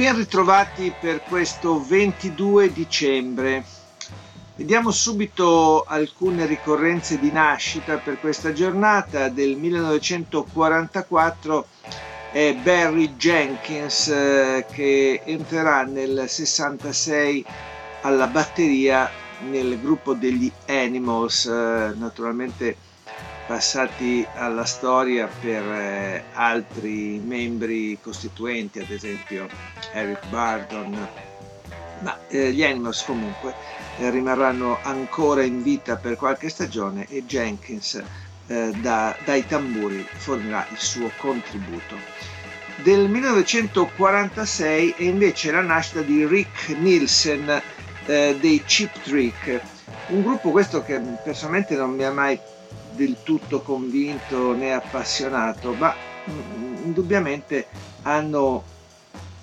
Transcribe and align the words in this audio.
Ben 0.00 0.16
ritrovati 0.16 0.94
per 0.98 1.20
questo 1.28 1.84
22 1.84 2.72
dicembre. 2.72 3.62
Vediamo 4.56 4.90
subito 4.92 5.84
alcune 5.86 6.46
ricorrenze 6.46 7.18
di 7.18 7.30
nascita 7.30 7.98
per 7.98 8.18
questa 8.18 8.54
giornata. 8.54 9.28
Del 9.28 9.58
1944 9.58 11.66
è 12.32 12.54
Barry 12.54 13.14
Jenkins 13.16 14.08
eh, 14.08 14.64
che 14.72 15.20
entrerà 15.22 15.82
nel 15.82 16.24
66 16.26 17.44
alla 18.00 18.26
batteria 18.26 19.10
nel 19.50 19.78
gruppo 19.78 20.14
degli 20.14 20.50
Animals, 20.66 21.44
eh, 21.44 21.92
naturalmente 21.98 22.74
passati 23.50 24.24
alla 24.36 24.64
storia 24.64 25.28
per 25.40 25.60
eh, 25.60 26.22
altri 26.34 27.18
membri 27.18 27.98
costituenti, 28.00 28.78
ad 28.78 28.90
esempio 28.90 29.48
Eric 29.92 30.24
Bardon, 30.28 31.08
ma 31.98 32.16
eh, 32.28 32.52
gli 32.52 32.62
Animals 32.62 33.02
comunque 33.02 33.52
eh, 33.98 34.08
rimarranno 34.10 34.78
ancora 34.82 35.42
in 35.42 35.64
vita 35.64 35.96
per 35.96 36.14
qualche 36.14 36.48
stagione 36.48 37.08
e 37.08 37.26
Jenkins 37.26 38.00
eh, 38.46 38.70
da, 38.76 39.16
dai 39.24 39.44
tamburi 39.44 40.06
fornirà 40.08 40.64
il 40.70 40.78
suo 40.78 41.10
contributo. 41.16 41.96
Del 42.84 43.08
1946 43.08 44.94
è 44.96 45.02
invece 45.02 45.50
la 45.50 45.62
nascita 45.62 46.02
di 46.02 46.24
Rick 46.24 46.68
Nielsen 46.68 47.60
eh, 48.06 48.36
dei 48.38 48.62
Chip 48.64 48.92
Trick, 49.02 49.60
un 50.06 50.22
gruppo 50.22 50.50
questo 50.50 50.82
che 50.82 51.00
personalmente 51.22 51.76
non 51.76 51.90
mi 51.90 52.04
ha 52.04 52.10
mai 52.10 52.38
del 52.92 53.16
tutto 53.22 53.60
convinto 53.60 54.54
né 54.54 54.72
appassionato, 54.74 55.74
ma 55.74 55.94
mm, 56.30 56.84
indubbiamente 56.84 57.66
hanno 58.02 58.64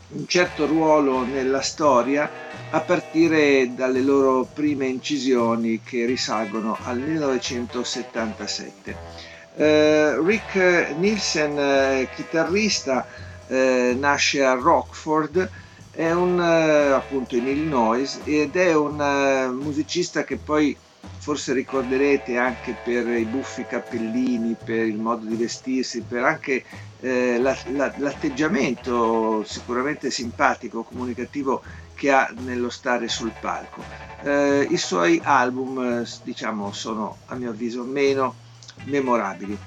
un 0.09 0.27
certo 0.27 0.65
ruolo 0.65 1.25
nella 1.25 1.61
storia 1.61 2.29
a 2.69 2.79
partire 2.81 3.73
dalle 3.73 4.01
loro 4.01 4.47
prime 4.53 4.87
incisioni 4.87 5.81
che 5.83 6.05
risalgono 6.05 6.77
al 6.83 6.99
1977. 6.99 8.95
Eh, 9.55 10.19
Rick 10.21 10.93
Nielsen, 10.97 11.57
eh, 11.57 12.09
chitarrista, 12.13 13.07
eh, 13.47 13.95
nasce 13.97 14.43
a 14.43 14.53
Rockford, 14.53 15.49
è 15.97 16.11
un, 16.11 16.39
eh, 16.39 16.91
appunto 16.91 17.35
in 17.35 17.47
Illinois 17.47 18.19
ed 18.23 18.55
è 18.55 18.75
un 18.75 19.01
eh, 19.01 19.47
musicista 19.47 20.23
che 20.23 20.37
poi 20.37 20.77
forse 21.17 21.53
ricorderete 21.53 22.37
anche 22.37 22.75
per 22.83 23.07
i 23.07 23.25
buffi 23.25 23.65
cappellini, 23.65 24.55
per 24.63 24.85
il 24.85 24.99
modo 24.99 25.25
di 25.25 25.35
vestirsi, 25.35 26.01
per 26.01 26.23
anche 26.23 26.63
eh, 26.99 27.39
la, 27.39 27.57
la, 27.71 27.91
l'atteggiamento 27.97 29.43
sicuramente 29.43 30.11
simpatico, 30.11 30.83
comunicativo 30.83 31.63
che 31.95 32.11
ha 32.11 32.31
nello 32.43 32.69
stare 32.69 33.07
sul 33.07 33.33
palco. 33.39 33.83
Eh, 34.21 34.67
I 34.69 34.77
suoi 34.77 35.19
album, 35.23 36.05
diciamo, 36.21 36.71
sono 36.73 37.17
a 37.25 37.33
mio 37.33 37.49
avviso 37.49 37.83
meno 37.83 38.35
memorabili. 38.83 39.57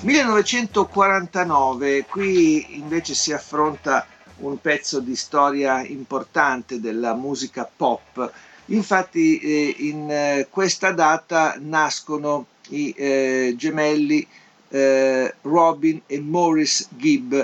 1949, 0.00 2.06
qui 2.06 2.78
invece 2.78 3.12
si 3.12 3.34
affronta 3.34 4.06
un 4.38 4.60
pezzo 4.60 5.00
di 5.00 5.14
storia 5.16 5.84
importante 5.84 6.80
della 6.80 7.14
musica 7.14 7.68
pop. 7.76 8.32
Infatti 8.66 9.38
eh, 9.38 9.74
in 9.78 10.10
eh, 10.10 10.46
questa 10.50 10.90
data 10.92 11.56
nascono 11.58 12.46
i 12.70 12.94
eh, 12.96 13.54
gemelli 13.56 14.26
eh, 14.68 15.34
Robin 15.42 16.00
e 16.06 16.20
Morris 16.20 16.88
Gibb, 16.90 17.34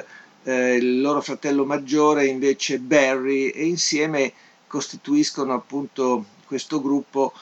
eh, 0.42 0.74
il 0.76 1.00
loro 1.00 1.20
fratello 1.20 1.64
maggiore 1.64 2.26
invece 2.26 2.78
Barry. 2.78 3.50
E 3.50 3.66
insieme 3.66 4.32
costituiscono 4.66 5.52
appunto 5.52 6.24
questo 6.46 6.80
gruppo 6.80 7.32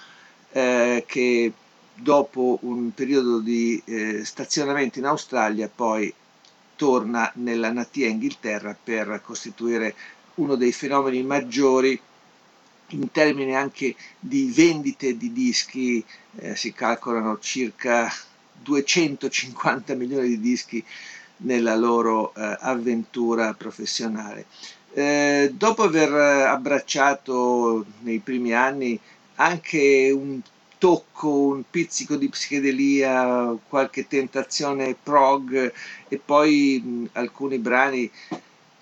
eh, 0.52 1.04
che 1.06 1.52
dopo 1.94 2.58
un 2.62 2.92
periodo 2.94 3.40
di 3.40 3.82
stazionamento 4.22 5.00
in 5.00 5.04
Australia 5.04 5.68
poi 5.74 6.12
torna 6.78 7.28
nella 7.34 7.72
natia 7.72 8.06
Inghilterra 8.06 8.76
per 8.80 9.20
costituire 9.24 9.96
uno 10.36 10.54
dei 10.54 10.70
fenomeni 10.70 11.24
maggiori 11.24 12.00
in 12.90 13.10
termini 13.10 13.56
anche 13.56 13.96
di 14.18 14.52
vendite 14.54 15.16
di 15.16 15.32
dischi 15.32 16.02
eh, 16.36 16.54
si 16.54 16.72
calcolano 16.72 17.40
circa 17.40 18.08
250 18.62 19.94
milioni 19.94 20.28
di 20.28 20.40
dischi 20.40 20.82
nella 21.38 21.74
loro 21.74 22.32
eh, 22.34 22.56
avventura 22.60 23.54
professionale. 23.54 24.46
Eh, 24.92 25.52
dopo 25.52 25.82
aver 25.82 26.12
abbracciato 26.12 27.84
nei 28.02 28.20
primi 28.20 28.52
anni 28.52 28.98
anche 29.34 30.10
un 30.12 30.40
tocco, 30.78 31.28
un 31.28 31.64
pizzico 31.68 32.16
di 32.16 32.28
psichedelia, 32.28 33.56
qualche 33.68 34.06
tentazione 34.06 34.96
prog 35.00 35.72
e 36.08 36.20
poi 36.24 36.80
mh, 36.82 37.08
alcuni 37.12 37.58
brani 37.58 38.10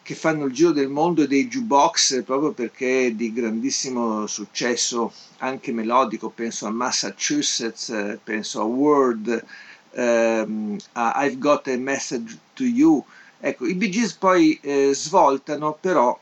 che 0.02 0.14
fanno 0.14 0.44
il 0.44 0.52
giro 0.52 0.70
del 0.70 0.88
mondo 0.88 1.22
e 1.22 1.26
dei 1.26 1.48
jukebox 1.48 2.22
proprio 2.22 2.52
perché 2.52 3.06
è 3.06 3.10
di 3.10 3.32
grandissimo 3.32 4.26
successo 4.28 5.12
anche 5.38 5.72
melodico, 5.72 6.30
penso 6.30 6.66
a 6.66 6.70
Massachusetts, 6.70 8.18
penso 8.22 8.60
a 8.60 8.64
Word, 8.64 9.44
ehm, 9.92 10.76
a 10.92 11.24
I've 11.24 11.38
Got 11.38 11.66
a 11.68 11.76
Message 11.76 12.38
to 12.54 12.62
You. 12.62 13.04
Ecco, 13.40 13.66
i 13.66 13.74
Bee 13.74 13.88
Gees 13.88 14.12
poi 14.12 14.58
eh, 14.62 14.90
svoltano 14.94 15.76
però 15.78 16.16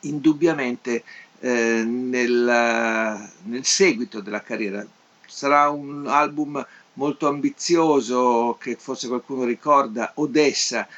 indubbiamente 0.00 1.02
eh, 1.44 1.84
nel, 1.84 3.30
nel 3.42 3.64
seguito 3.66 4.20
della 4.20 4.40
carriera. 4.40 4.84
Sarà 5.26 5.68
un 5.68 6.06
album 6.06 6.64
molto 6.94 7.28
ambizioso 7.28 8.56
che 8.58 8.76
forse 8.76 9.08
qualcuno 9.08 9.44
ricorda, 9.44 10.12
Odessa, 10.14 10.88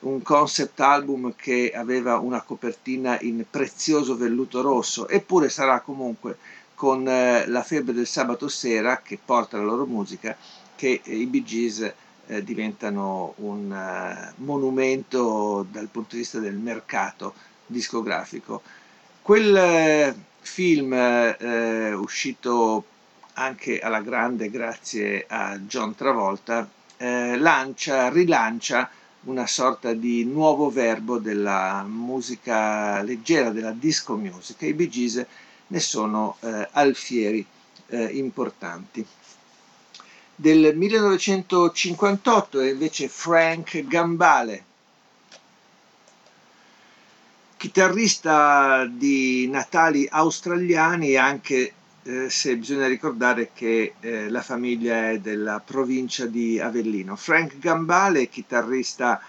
un 0.00 0.22
concept 0.22 0.78
album 0.78 1.34
che 1.34 1.72
aveva 1.74 2.18
una 2.18 2.42
copertina 2.42 3.18
in 3.22 3.44
prezioso 3.50 4.16
velluto 4.16 4.60
rosso, 4.60 5.08
eppure 5.08 5.48
sarà 5.48 5.80
comunque 5.80 6.38
con 6.76 7.08
eh, 7.08 7.48
la 7.48 7.64
febbre 7.64 7.92
del 7.92 8.06
sabato 8.06 8.46
sera 8.46 9.00
che 9.02 9.18
porta 9.22 9.56
la 9.56 9.64
loro 9.64 9.84
musica 9.84 10.36
che 10.76 11.00
i 11.02 11.26
Bee 11.26 11.42
Gees 11.42 11.92
eh, 12.26 12.44
diventano 12.44 13.32
un 13.38 13.68
uh, 13.68 14.42
monumento 14.44 15.66
dal 15.68 15.88
punto 15.88 16.10
di 16.14 16.18
vista 16.18 16.38
del 16.38 16.54
mercato 16.54 17.34
discografico. 17.66 18.62
Quel 19.28 19.54
eh, 19.54 20.14
film 20.40 20.90
eh, 20.94 21.92
uscito 21.92 22.82
anche 23.34 23.78
alla 23.78 24.00
grande 24.00 24.48
grazie 24.48 25.26
a 25.28 25.58
John 25.58 25.94
Travolta 25.94 26.66
eh, 26.96 27.36
lancia, 27.36 28.08
rilancia 28.08 28.88
una 29.24 29.46
sorta 29.46 29.92
di 29.92 30.24
nuovo 30.24 30.70
verbo 30.70 31.18
della 31.18 31.84
musica 31.86 33.02
leggera, 33.02 33.50
della 33.50 33.72
disco 33.72 34.16
music 34.16 34.62
i 34.62 34.72
Bee 34.72 34.88
Gees 34.88 35.26
ne 35.66 35.78
sono 35.78 36.38
eh, 36.40 36.66
alfieri 36.72 37.44
eh, 37.88 38.04
importanti. 38.04 39.06
Del 40.34 40.74
1958 40.74 42.60
è 42.60 42.70
invece 42.70 43.08
Frank 43.08 43.86
Gambale, 43.86 44.64
chitarrista 47.58 48.86
di 48.86 49.48
natali 49.48 50.06
australiani 50.08 51.16
anche 51.16 51.72
eh, 52.04 52.30
se 52.30 52.56
bisogna 52.56 52.86
ricordare 52.86 53.50
che 53.52 53.94
eh, 53.98 54.30
la 54.30 54.42
famiglia 54.42 55.10
è 55.10 55.18
della 55.18 55.60
provincia 55.62 56.24
di 56.26 56.60
Avellino. 56.60 57.16
Frank 57.16 57.58
Gambale, 57.58 58.28
chitarrista 58.28 59.20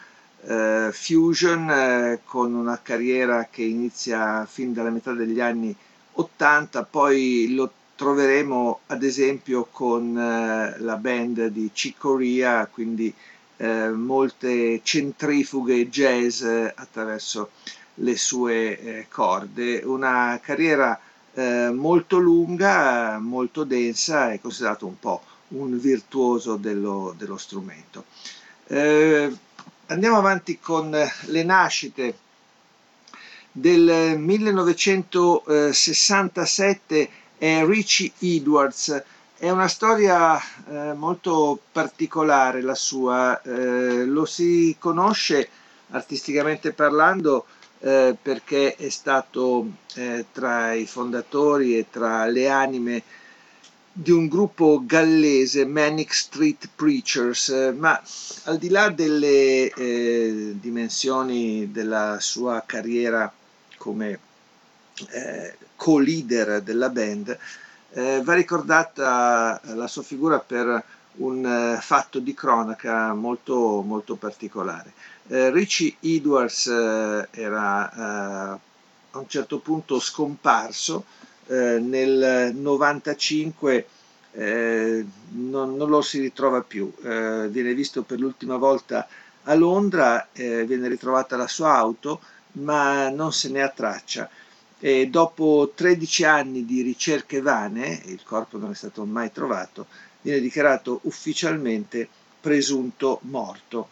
eh, 0.44 0.90
fusion 0.94 1.70
eh, 1.72 2.20
con 2.24 2.54
una 2.54 2.80
carriera 2.82 3.48
che 3.50 3.64
inizia 3.64 4.46
fin 4.46 4.74
dalla 4.74 4.92
metà 4.92 5.12
degli 5.14 5.42
anni 5.42 5.76
80, 6.14 6.84
poi 6.84 7.54
lo 7.56 7.72
troveremo 7.96 8.82
ad 8.88 9.04
esempio 9.04 9.68
con 9.72 10.16
eh, 10.16 10.76
la 10.78 10.96
band 10.98 11.48
di 11.48 11.72
Chick 11.74 11.98
Corea, 11.98 12.68
quindi 12.68 13.12
eh, 13.58 13.90
molte 13.90 14.82
centrifughe 14.84 15.90
jazz 15.90 16.44
attraverso 16.76 17.50
le 18.00 18.18
sue 18.18 18.80
eh, 18.80 19.08
corde. 19.10 19.82
Una 19.84 20.40
carriera 20.42 21.00
eh, 21.34 21.70
molto 21.72 22.18
lunga, 22.18 23.20
molto 23.20 23.64
densa, 23.64 24.32
è 24.32 24.42
considerato 24.42 24.86
un 24.86 25.00
po' 25.00 25.24
un 25.50 25.80
virtuoso 25.80 26.58
dello, 26.58 27.16
dello 27.18 27.38
strumento. 27.38 28.06
Eh, 28.68 29.36
andiamo 29.88 30.18
avanti 30.18 30.60
con 30.60 30.92
le 30.92 31.44
nascite. 31.44 32.18
Del 33.52 34.20
1967 34.20 37.10
è 37.38 37.66
Richie 37.66 38.12
Edwards, 38.20 39.04
è 39.38 39.50
una 39.50 39.68
storia 39.68 40.38
eh, 40.38 40.94
molto 40.94 41.60
particolare 41.72 42.62
la 42.62 42.76
sua, 42.76 43.42
eh, 43.42 44.06
lo 44.06 44.26
si 44.26 44.76
conosce 44.78 45.50
artisticamente 45.92 46.74
parlando 46.74 47.48
eh, 47.80 48.16
perché 48.22 48.76
è 48.76 48.90
stato 48.90 49.68
eh, 49.96 50.26
tra 50.32 50.74
i 50.74 50.86
fondatori 50.86 51.78
e 51.78 51.86
tra 51.90 52.26
le 52.26 52.50
anime 52.50 53.04
di 53.92 54.12
un 54.12 54.28
gruppo 54.28 54.82
gallese, 54.86 55.66
Manic 55.66 56.14
Street 56.14 56.70
Preachers, 56.76 57.50
eh, 57.50 57.72
ma 57.72 58.02
al 58.46 58.58
di 58.58 58.70
là 58.70 58.90
delle 58.90 59.70
eh, 59.72 60.56
dimensioni 60.60 61.72
della 61.72 62.18
sua 62.20 62.64
carriera 62.66 63.32
come 63.78 64.20
eh, 65.10 65.58
co-leader 65.76 66.62
della 66.62 66.90
band, 66.90 67.38
eh, 67.92 68.22
va 68.24 68.34
ricordata 68.34 69.60
la 69.74 69.88
sua 69.88 70.04
figura 70.04 70.40
per 70.40 70.84
un 71.20 71.46
eh, 71.46 71.82
fatto 71.82 72.20
di 72.20 72.34
cronaca 72.34 73.14
molto, 73.14 73.82
molto 73.82 74.16
particolare. 74.16 74.94
Eh, 75.28 75.52
Richie 75.52 75.96
Edwards 76.02 76.68
era 76.68 78.58
a 79.12 79.18
un 79.18 79.28
certo 79.28 79.60
punto 79.60 80.00
scomparso, 80.00 81.06
eh, 81.48 81.80
nel 81.80 82.54
95 82.56 83.88
eh, 84.32 85.06
non, 85.32 85.76
non, 85.76 85.90
lo 85.90 86.02
si 86.02 86.20
ritrova 86.20 86.62
più, 86.62 86.92
eh, 87.04 87.48
viene 87.50 87.74
visto 87.74 88.04
per 88.04 88.20
l'ultima 88.20 88.58
volta 88.58 89.08
a 89.44 89.54
Londra, 89.56 90.30
eh, 90.32 90.66
viene 90.66 90.88
ritrovata 90.88 91.36
la 91.38 91.48
sua 91.48 91.74
auto, 91.74 92.22
ma 92.54 93.10
non 93.10 93.34
se 93.34 93.50
ne 93.50 93.62
ha 93.62 93.70
traccia. 93.70 94.30
E 94.82 95.08
dopo 95.08 95.72
13 95.76 96.24
anni 96.24 96.66
di 96.66 96.82
ricerche 96.82 97.42
vane, 97.42 98.02
il 98.06 98.22
corpo 98.24 98.58
non 98.58 98.72
è 98.72 98.76
stato 98.76 99.04
mai 99.04 99.32
trovato, 99.32 99.88
viene 100.22 100.40
dichiarato 100.40 101.00
ufficialmente 101.04 102.08
presunto 102.40 103.20
morto. 103.24 103.90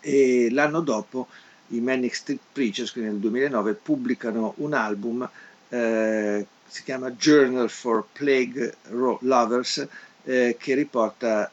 E 0.00 0.48
l'anno 0.50 0.80
dopo 0.80 1.28
i 1.68 1.80
Manic 1.80 2.14
Street 2.14 2.40
Preachers, 2.52 2.92
quindi 2.92 3.10
nel 3.10 3.20
2009, 3.20 3.74
pubblicano 3.74 4.54
un 4.58 4.72
album 4.72 5.28
eh, 5.68 6.46
si 6.68 6.82
chiama 6.82 7.10
Journal 7.12 7.70
for 7.70 8.06
Plague 8.12 8.76
Lovers, 8.90 9.86
eh, 10.24 10.56
che 10.58 10.74
riporta 10.74 11.50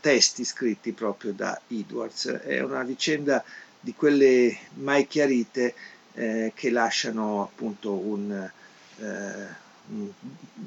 testi 0.00 0.44
scritti 0.44 0.92
proprio 0.92 1.32
da 1.32 1.60
Edwards. 1.68 2.26
È 2.26 2.60
una 2.60 2.82
vicenda 2.82 3.42
di 3.78 3.94
quelle 3.94 4.56
mai 4.74 5.06
chiarite 5.06 5.74
eh, 6.14 6.52
che 6.54 6.70
lasciano 6.70 7.42
appunto 7.42 7.92
un, 7.92 8.50
eh, 8.98 9.46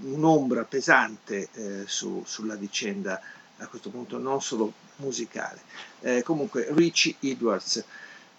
un'ombra 0.03 0.63
pesante 0.63 1.49
eh, 1.53 1.83
su, 1.85 2.23
sulla 2.25 2.55
vicenda 2.55 3.21
a 3.57 3.67
questo 3.67 3.89
punto 3.89 4.17
non 4.17 4.41
solo 4.41 4.71
musicale. 4.97 5.61
Eh, 6.01 6.23
comunque 6.23 6.67
Richie 6.71 7.15
Edwards. 7.19 7.83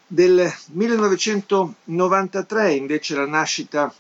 Del 0.06 0.52
1993 0.72 2.74
invece 2.74 3.14
la 3.14 3.26
nascita 3.26 3.92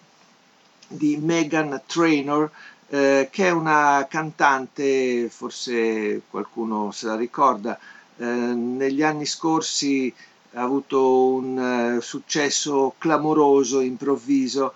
di 0.86 1.16
Megan 1.16 1.80
Trainor, 1.86 2.50
eh, 2.88 3.28
che 3.30 3.46
è 3.46 3.50
una 3.50 4.06
cantante, 4.08 5.28
forse 5.30 6.20
qualcuno 6.28 6.90
se 6.92 7.06
la 7.06 7.16
ricorda, 7.16 7.78
eh, 8.16 8.24
negli 8.24 9.02
anni 9.02 9.24
scorsi 9.26 10.12
ha 10.54 10.62
avuto 10.62 11.34
un 11.34 11.96
uh, 11.96 12.00
successo 12.00 12.94
clamoroso, 12.98 13.80
improvviso, 13.80 14.72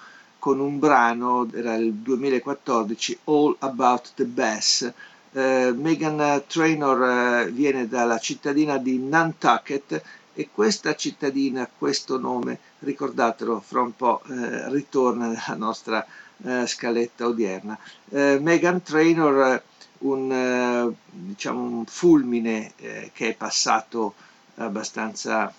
con 0.48 0.60
un 0.60 0.78
brano, 0.78 1.46
era 1.52 1.74
il 1.74 1.92
2014, 1.92 3.18
All 3.24 3.54
About 3.58 4.12
the 4.14 4.24
Bass. 4.24 4.90
Uh, 5.32 5.74
Megan 5.74 6.42
Trainor 6.46 7.44
uh, 7.48 7.52
viene 7.52 7.86
dalla 7.86 8.16
cittadina 8.16 8.78
di 8.78 8.98
Nantucket 8.98 10.02
e 10.32 10.48
questa 10.50 10.94
cittadina, 10.94 11.68
questo 11.76 12.18
nome, 12.18 12.58
ricordatelo, 12.78 13.60
fra 13.60 13.82
un 13.82 13.94
po' 13.94 14.22
eh, 14.26 14.70
ritorna 14.70 15.26
nella 15.26 15.54
nostra 15.54 16.06
eh, 16.42 16.66
scaletta 16.66 17.26
odierna. 17.26 17.78
Eh, 18.08 18.38
Megan 18.40 18.82
Trainor, 18.82 19.62
un, 19.98 20.32
eh, 20.32 20.94
diciamo 21.10 21.60
un 21.60 21.84
fulmine 21.84 22.72
eh, 22.76 23.10
che 23.12 23.28
è 23.28 23.34
passato 23.34 24.14
abbastanza 24.54 25.52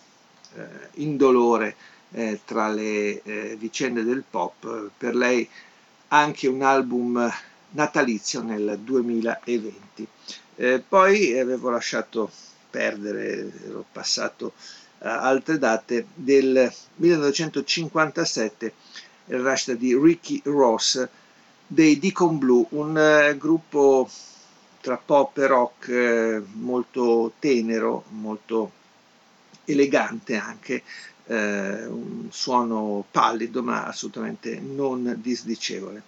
eh, 2.12 2.40
tra 2.46 2.70
le 2.70 3.22
vicende 3.58 4.04
del 4.04 4.24
pop, 4.30 4.90
per 4.98 5.16
lei 5.16 5.48
anche 6.10 6.48
un 6.48 6.62
album 6.62 7.32
natalizio 7.72 8.42
nel 8.42 8.80
2020. 8.82 10.08
poi 10.88 11.38
avevo 11.38 11.70
lasciato 11.70 12.32
perdere, 12.70 13.52
ero 13.68 13.86
passato 13.92 14.54
a 15.00 15.22
altre 15.22 15.58
date, 15.58 16.08
del 16.14 16.72
1957 16.96 18.74
il 19.30 19.42
nascita 19.42 19.74
di 19.74 19.96
Ricky 19.96 20.42
Ross 20.46 21.08
dei 21.66 22.00
Deacon 22.00 22.40
Blue, 22.40 22.66
un 22.70 22.96
uh, 23.32 23.38
gruppo 23.38 24.10
tra 24.82 24.98
pop 24.98 25.38
e 25.38 25.46
rock 25.46 25.88
uh, 25.90 26.46
molto 26.58 27.34
tenero, 27.38 28.06
molto 28.10 28.72
elegante 29.66 30.36
anche, 30.36 30.82
uh, 31.30 31.34
un 31.34 32.28
suono 32.30 33.06
pallido 33.10 33.64
ma 33.64 33.86
assolutamente 33.86 34.60
non 34.60 35.16
disdicevole. 35.22 36.04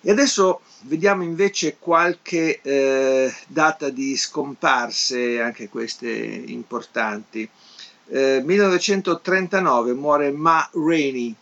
E 0.00 0.12
adesso 0.12 0.60
vediamo 0.82 1.24
invece 1.24 1.76
qualche 1.78 2.60
eh, 2.62 3.34
data 3.48 3.88
di 3.88 4.16
scomparse, 4.16 5.40
anche 5.40 5.68
queste 5.68 6.08
importanti. 6.08 7.48
Eh, 8.06 8.40
1939 8.44 9.94
muore 9.94 10.30
Ma 10.30 10.68
Rainey. 10.72 11.34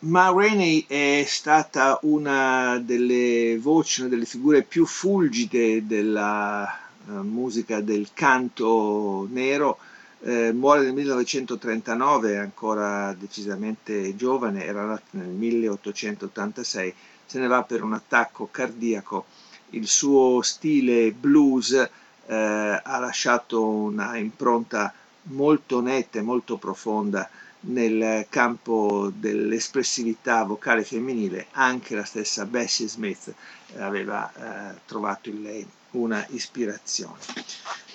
Ma 0.00 0.30
Rainey 0.30 0.84
è 0.86 1.24
stata 1.26 1.98
una 2.02 2.80
delle 2.82 3.58
voci, 3.60 4.00
una 4.00 4.10
delle 4.10 4.26
figure 4.26 4.62
più 4.62 4.86
fulgide 4.86 5.84
della 5.86 6.62
uh, 7.06 7.12
musica 7.22 7.80
del 7.80 8.08
canto 8.14 9.28
nero. 9.30 9.78
Eh, 10.24 10.52
muore 10.52 10.82
nel 10.82 10.92
1939, 10.92 12.38
ancora 12.38 13.12
decisamente 13.12 14.14
giovane, 14.14 14.64
era 14.64 14.84
nata 14.84 15.02
nel 15.12 15.26
1886 15.26 16.94
se 17.26 17.38
ne 17.38 17.46
va 17.46 17.62
per 17.62 17.82
un 17.82 17.92
attacco 17.94 18.48
cardiaco. 18.50 19.24
Il 19.70 19.88
suo 19.88 20.42
stile 20.42 21.12
blues 21.12 21.72
eh, 21.72 21.90
ha 22.34 22.98
lasciato 22.98 23.66
una 23.66 24.16
impronta 24.16 24.92
molto 25.24 25.80
netta 25.80 26.18
e 26.18 26.22
molto 26.22 26.56
profonda 26.56 27.28
nel 27.60 28.26
campo 28.28 29.10
dell'espressività 29.14 30.44
vocale 30.44 30.84
femminile, 30.84 31.46
anche 31.52 31.94
la 31.94 32.04
stessa 32.04 32.44
Bessie 32.44 32.88
Smith 32.88 33.32
aveva 33.78 34.30
eh, 34.32 34.80
trovato 34.84 35.30
in 35.30 35.42
lei 35.42 35.66
una 35.92 36.24
ispirazione. 36.30 37.18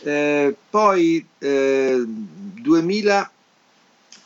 Eh, 0.04 0.56
poi 0.70 1.25
eh, 1.39 2.04
2000 2.06 3.32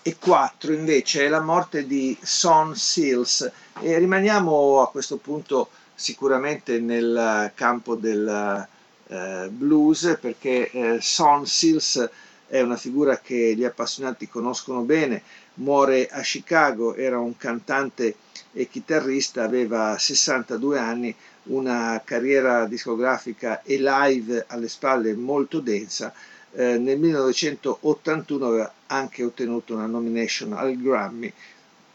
e 0.03 0.15
4 0.17 0.73
invece 0.73 1.25
è 1.25 1.29
la 1.29 1.41
morte 1.41 1.85
di 1.85 2.17
Son 2.21 2.75
Seals. 2.75 3.49
E 3.81 3.97
rimaniamo 3.97 4.81
a 4.81 4.89
questo 4.89 5.17
punto 5.17 5.69
sicuramente 5.95 6.79
nel 6.79 7.51
campo 7.53 7.95
del 7.95 8.67
eh, 9.07 9.47
blues 9.49 10.17
perché 10.19 10.71
eh, 10.71 10.97
Son 11.01 11.45
Seals 11.45 12.09
è 12.47 12.59
una 12.61 12.77
figura 12.77 13.19
che 13.19 13.53
gli 13.55 13.63
appassionati 13.63 14.27
conoscono 14.27 14.81
bene, 14.81 15.21
muore 15.55 16.07
a 16.07 16.21
Chicago, 16.21 16.95
era 16.95 17.17
un 17.19 17.37
cantante 17.37 18.15
e 18.51 18.67
chitarrista, 18.67 19.43
aveva 19.43 19.97
62 19.97 20.77
anni, 20.77 21.15
una 21.43 22.01
carriera 22.05 22.65
discografica 22.65 23.61
e 23.63 23.77
live 23.79 24.45
alle 24.47 24.67
spalle 24.67 25.13
molto 25.15 25.59
densa 25.59 26.13
eh, 26.53 26.77
nel 26.77 26.99
1981 26.99 28.45
aveva 28.45 28.73
anche 28.87 29.23
ottenuto 29.23 29.73
una 29.73 29.85
nomination 29.85 30.53
al 30.53 30.75
Grammy 30.75 31.31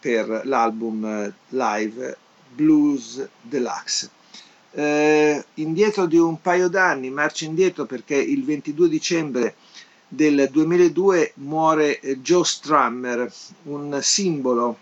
per 0.00 0.42
l'album 0.44 1.04
eh, 1.04 1.32
live 1.48 2.16
Blues 2.54 3.26
Deluxe. 3.40 4.10
Eh, 4.72 5.44
indietro 5.54 6.06
di 6.06 6.18
un 6.18 6.40
paio 6.40 6.68
d'anni, 6.68 7.10
marcia 7.10 7.44
indietro 7.44 7.86
perché 7.86 8.14
il 8.14 8.44
22 8.44 8.88
dicembre 8.88 9.54
del 10.08 10.48
2002 10.50 11.32
muore 11.36 12.00
eh, 12.00 12.20
Joe 12.20 12.44
Strummer, 12.44 13.30
un 13.64 13.98
simbolo 14.02 14.78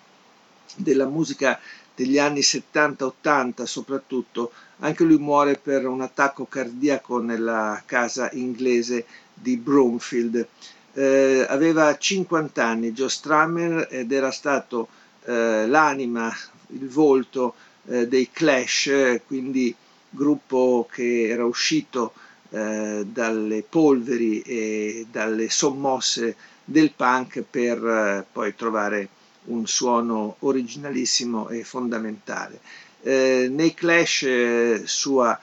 della 0.76 1.06
musica 1.06 1.58
degli 1.94 2.18
anni 2.18 2.40
70-80 2.40 3.64
soprattutto, 3.64 4.52
anche 4.78 5.04
lui 5.04 5.18
muore 5.18 5.56
per 5.56 5.86
un 5.86 6.00
attacco 6.00 6.46
cardiaco 6.46 7.20
nella 7.20 7.82
casa 7.86 8.30
inglese 8.32 9.06
di 9.32 9.56
Broomfield. 9.56 10.46
Eh, 10.92 11.46
aveva 11.48 11.96
50 11.96 12.64
anni 12.64 12.92
Joe 12.92 13.08
Strummer 13.08 13.88
ed 13.90 14.12
era 14.12 14.30
stato 14.30 14.88
eh, 15.24 15.66
l'anima, 15.66 16.32
il 16.68 16.88
volto 16.88 17.54
eh, 17.86 18.06
dei 18.06 18.30
Clash, 18.32 19.20
quindi 19.26 19.74
gruppo 20.10 20.88
che 20.90 21.28
era 21.28 21.44
uscito 21.44 22.12
eh, 22.50 23.04
dalle 23.06 23.64
polveri 23.68 24.40
e 24.42 25.06
dalle 25.10 25.50
sommosse 25.50 26.36
del 26.64 26.92
punk 26.92 27.42
per 27.48 27.84
eh, 27.84 28.26
poi 28.30 28.54
trovare 28.54 29.08
un 29.46 29.66
suono 29.66 30.36
originalissimo 30.40 31.48
e 31.48 31.64
fondamentale. 31.64 32.60
Eh, 33.02 33.48
nei 33.50 33.74
Clash 33.74 34.22
eh, 34.22 34.82
sua 34.84 35.38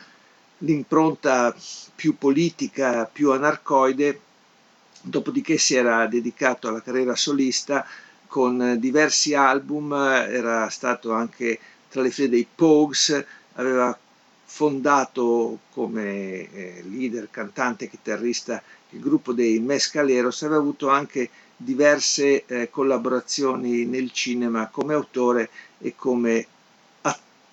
l'impronta 0.59 1.55
più 1.95 2.17
politica, 2.17 3.05
più 3.05 3.31
anarcoide, 3.31 4.19
dopodiché 5.01 5.57
si 5.57 5.75
era 5.75 6.05
dedicato 6.07 6.67
alla 6.67 6.81
carriera 6.81 7.15
solista 7.15 7.85
con 8.27 8.77
diversi 8.79 9.33
album, 9.33 9.93
era 9.93 10.69
stato 10.69 11.11
anche 11.11 11.59
tra 11.89 12.01
le 12.01 12.11
file 12.11 12.29
dei 12.29 12.47
Pogues, 12.53 13.25
aveva 13.53 13.97
fondato 14.45 15.59
come 15.73 16.51
eh, 16.51 16.83
leader, 16.89 17.29
cantante, 17.29 17.89
chitarrista 17.89 18.61
il 18.89 18.99
gruppo 18.99 19.33
dei 19.33 19.59
Mescaleros, 19.59 20.43
aveva 20.43 20.59
avuto 20.59 20.89
anche 20.89 21.29
diverse 21.63 22.45
eh, 22.45 22.69
collaborazioni 22.69 23.85
nel 23.85 24.11
cinema 24.11 24.67
come 24.67 24.93
autore 24.93 25.49
e 25.79 25.93
come 25.95 26.47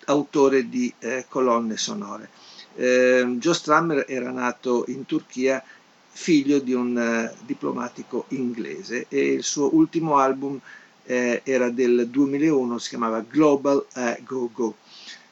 autore 0.06 0.68
di 0.68 0.92
eh, 0.98 1.26
colonne 1.28 1.76
sonore. 1.76 2.28
Eh, 2.74 3.24
Joe 3.38 3.54
Strummer 3.54 4.04
era 4.08 4.30
nato 4.30 4.84
in 4.88 5.04
Turchia 5.06 5.62
figlio 6.10 6.58
di 6.58 6.72
un 6.72 6.98
eh, 6.98 7.34
diplomatico 7.44 8.24
inglese 8.28 9.06
e 9.08 9.32
il 9.32 9.42
suo 9.42 9.74
ultimo 9.74 10.18
album 10.18 10.58
eh, 11.04 11.42
era 11.44 11.70
del 11.70 12.08
2001, 12.08 12.78
si 12.78 12.88
chiamava 12.90 13.24
Global 13.28 13.86
eh, 13.94 14.20
Go 14.26 14.50
Go. 14.52 14.76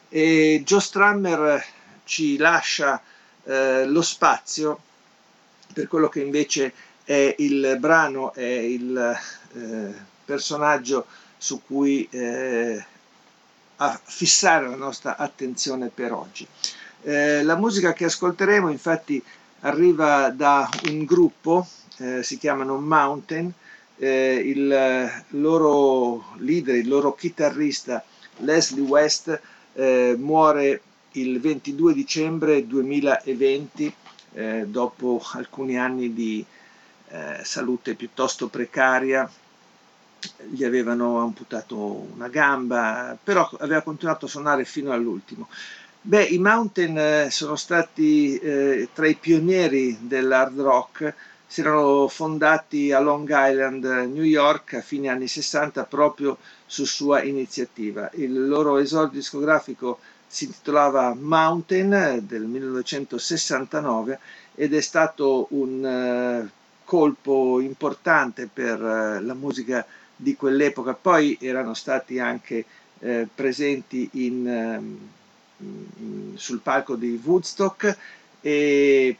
E 0.09 0.61
Joe 0.65 0.79
Strummer 0.79 1.63
ci 2.03 2.37
lascia 2.37 3.01
eh, 3.43 3.85
lo 3.85 4.01
spazio 4.01 4.79
per 5.73 5.87
quello 5.87 6.09
che 6.09 6.21
invece 6.21 6.73
è 7.07 7.35
il 7.37 7.77
brano, 7.79 8.33
è 8.33 8.43
il 8.43 9.17
eh, 9.53 9.93
personaggio 10.25 11.05
su 11.37 11.61
cui 11.65 12.05
eh, 12.11 12.83
fissare 14.03 14.67
la 14.67 14.75
nostra 14.75 15.15
attenzione 15.15 15.87
per 15.87 16.11
oggi. 16.11 16.45
Eh, 17.03 17.43
la 17.43 17.55
musica 17.55 17.93
che 17.93 18.03
ascolteremo 18.03 18.69
infatti 18.69 19.23
arriva 19.61 20.31
da 20.31 20.69
un 20.89 21.05
gruppo, 21.05 21.65
eh, 21.99 22.23
si 22.23 22.37
chiamano 22.37 22.77
Mountain, 22.77 23.53
eh, 23.95 24.41
il 24.43 25.23
loro 25.29 26.33
leader, 26.39 26.75
il 26.75 26.89
loro 26.89 27.15
chitarrista 27.15 28.03
Leslie 28.39 28.83
West 28.83 29.39
eh, 29.75 30.13
muore 30.19 30.81
il 31.13 31.39
22 31.39 31.93
dicembre 31.93 32.67
2020 32.67 33.93
dopo 34.65 35.19
alcuni 35.33 35.79
anni 35.79 36.13
di 36.13 36.45
eh, 37.09 37.39
salute 37.43 37.95
piuttosto 37.95 38.47
precaria, 38.47 39.29
gli 40.49 40.63
avevano 40.63 41.19
amputato 41.19 42.07
una 42.13 42.27
gamba, 42.27 43.17
però 43.21 43.49
aveva 43.59 43.81
continuato 43.81 44.25
a 44.25 44.29
suonare 44.29 44.65
fino 44.65 44.91
all'ultimo. 44.91 45.47
Beh, 46.01 46.23
i 46.23 46.37
Mountain 46.37 46.97
eh, 46.97 47.27
sono 47.29 47.55
stati 47.55 48.37
eh, 48.37 48.89
tra 48.93 49.07
i 49.07 49.15
pionieri 49.15 49.97
dell'hard 50.01 50.59
rock, 50.59 51.13
si 51.45 51.61
erano 51.61 52.07
fondati 52.07 52.91
a 52.91 52.99
Long 52.99 53.27
Island, 53.29 53.83
New 53.83 54.23
York, 54.23 54.73
a 54.75 54.81
fine 54.81 55.09
anni 55.09 55.27
60 55.27 55.85
proprio 55.85 56.37
su 56.65 56.85
sua 56.85 57.23
iniziativa. 57.23 58.09
Il 58.13 58.47
loro 58.47 58.77
esordio 58.77 59.19
discografico 59.19 59.99
si 60.27 60.45
intitolava 60.45 61.13
Mountain 61.13 62.21
del 62.25 62.43
1969 62.43 64.19
ed 64.55 64.73
è 64.73 64.81
stato 64.81 65.47
un 65.51 65.83
uh, 65.83 66.56
colpo 66.87 67.59
importante 67.59 68.47
per 68.51 68.81
eh, 68.81 69.21
la 69.21 69.33
musica 69.33 69.85
di 70.15 70.37
quell'epoca. 70.37 70.93
Poi 70.93 71.37
erano 71.41 71.73
stati 71.73 72.17
anche 72.17 72.63
eh, 72.99 73.27
presenti 73.35 74.09
in, 74.13 74.47
ehm, 74.47 75.09
in, 75.57 76.33
sul 76.35 76.61
palco 76.61 76.95
di 76.95 77.19
Woodstock, 77.21 77.97
e, 78.39 79.17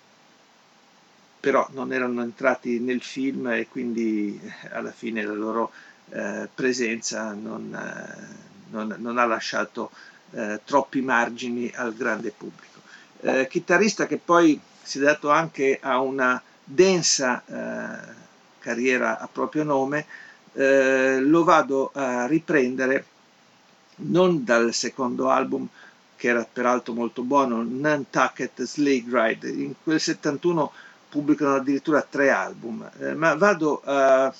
però 1.41 1.67
non 1.73 1.91
erano 1.91 2.21
entrati 2.21 2.79
nel 2.79 3.01
film 3.01 3.47
e 3.47 3.67
quindi 3.67 4.39
eh, 4.41 4.69
alla 4.71 4.91
fine 4.91 5.25
la 5.25 5.33
loro 5.33 5.71
eh, 6.11 6.47
presenza 6.55 7.33
non, 7.33 7.75
eh, 7.75 8.69
non, 8.69 8.95
non, 8.97 9.17
ha 9.17 9.25
lasciato 9.25 9.91
eh, 10.31 10.61
troppi 10.63 11.01
margini 11.01 11.69
al 11.75 11.93
grande 11.93 12.31
pubblico. 12.31 12.79
chitarrista 13.49 14.07
che 14.07 14.17
poi 14.17 14.57
si 14.81 14.99
è 14.99 15.01
dato 15.01 15.29
anche 15.31 15.79
a 15.81 15.99
una 15.99 16.41
densa 16.69 17.43
eh, 17.45 18.13
carriera 18.59 19.19
a 19.19 19.27
proprio 19.31 19.63
nome, 19.63 20.05
eh, 20.53 21.19
lo 21.21 21.43
vado 21.43 21.91
a 21.93 22.27
riprendere 22.27 23.05
non 23.97 24.43
dal 24.43 24.73
secondo 24.73 25.29
album, 25.29 25.67
che 26.15 26.27
era 26.27 26.47
peraltro 26.51 26.93
molto 26.93 27.21
buono, 27.21 27.63
Nantucket 27.63 28.63
Slave 28.63 29.03
Ride, 29.07 29.49
in 29.49 29.73
quel 29.81 29.99
71 29.99 30.71
pubblicano 31.09 31.55
addirittura 31.55 32.01
tre 32.01 32.29
album, 32.29 32.89
eh, 32.99 33.13
ma 33.13 33.35
vado 33.35 33.81
a 33.85 34.33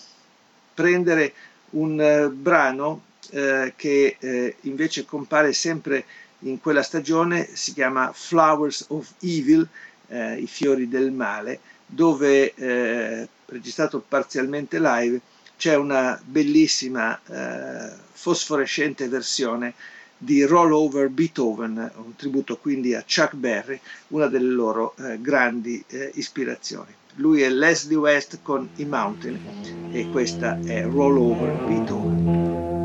prendere 0.74 1.34
un 1.72 2.00
eh, 2.02 2.30
brano 2.30 3.04
eh, 3.32 3.74
che 3.76 4.18
eh, 4.20 4.56
invece 4.62 5.06
compare 5.06 5.54
sempre 5.54 6.06
in 6.40 6.60
quella 6.60 6.84
stagione, 6.84 7.48
si 7.56 7.74
chiama 7.74 8.12
Flowers 8.14 8.86
of 8.90 9.14
Evil, 9.22 9.68
i 10.10 10.48
fiori 10.48 10.88
del 10.88 11.12
male, 11.12 11.60
dove 11.88 12.54
eh, 12.54 13.28
registrato 13.46 14.04
parzialmente 14.06 14.80
live 14.80 15.20
c'è 15.58 15.76
una 15.76 16.22
bellissima 16.24 17.20
eh, 17.26 17.92
fosforescente 18.12 19.08
versione 19.08 19.74
di 20.18 20.44
Roll 20.44 20.72
Over 20.72 21.10
Beethoven, 21.10 21.92
un 21.96 22.16
tributo 22.16 22.58
quindi 22.58 22.94
a 22.94 23.04
Chuck 23.04 23.36
Berry, 23.36 23.80
una 24.10 24.28
delle 24.28 24.50
loro 24.50 24.96
eh, 24.98 25.20
grandi 25.22 25.84
eh, 25.88 26.12
ispirazioni. 26.16 26.94
Lui 27.16 27.42
è 27.42 27.50
Leslie 27.50 27.98
West 27.98 28.40
con 28.44 28.70
I 28.76 28.86
Mountain 28.86 29.90
e 29.92 30.08
questa 30.10 30.60
è 30.64 30.84
Roll 30.84 31.18
Over 31.18 31.66
Beethoven. 31.66 32.76